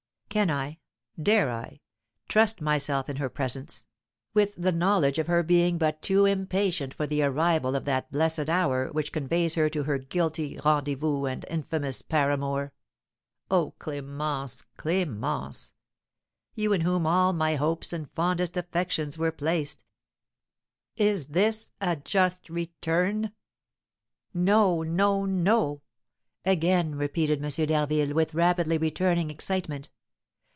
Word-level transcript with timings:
Can 0.29 0.49
I, 0.49 0.79
dare 1.21 1.51
I, 1.51 1.81
trust 2.29 2.61
myself 2.61 3.09
in 3.09 3.17
her 3.17 3.27
presence, 3.27 3.85
with 4.33 4.55
the 4.55 4.71
knowledge 4.71 5.19
of 5.19 5.27
her 5.27 5.43
being 5.43 5.77
but 5.77 6.01
too 6.01 6.25
impatient 6.25 6.93
for 6.93 7.05
the 7.05 7.21
arrival 7.23 7.75
of 7.75 7.83
that 7.83 8.09
blessed 8.13 8.49
hour 8.49 8.87
which 8.93 9.11
conveys 9.11 9.55
her 9.55 9.69
to 9.71 9.83
her 9.83 9.97
guilty 9.97 10.57
rendezvous 10.63 11.25
and 11.25 11.45
infamous 11.49 12.01
paramour? 12.01 12.71
Oh, 13.49 13.73
Clémence, 13.77 14.63
Clémence, 14.77 15.73
you 16.55 16.71
in 16.71 16.79
whom 16.79 17.05
all 17.05 17.33
my 17.33 17.55
hopes 17.57 17.91
and 17.91 18.09
fondest 18.11 18.55
affections 18.55 19.17
were 19.17 19.33
placed, 19.33 19.83
is 20.95 21.27
this 21.27 21.71
a 21.81 21.97
just 21.97 22.49
return? 22.49 23.33
No! 24.33 24.81
no! 24.81 25.25
no!" 25.25 25.81
again 26.45 26.95
repeated 26.95 27.43
M. 27.43 27.49
d'Harville, 27.67 28.13
with 28.15 28.33
rapidly 28.33 28.77
returning 28.77 29.29
excitement. 29.29 29.89